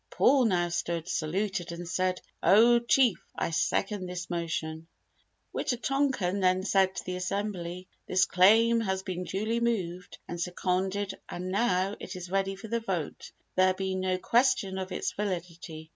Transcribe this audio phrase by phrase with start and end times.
[0.09, 3.23] Paul now stood, saluted and said, "Oh Chief!
[3.35, 4.87] I second this motion."
[5.53, 11.13] Wita tonkan then said to the assembly, "This claim has been duly moved and seconded
[11.29, 15.87] and now, it is ready for the vote, there being no question of its validity.